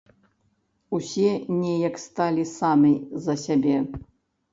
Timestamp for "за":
3.27-3.35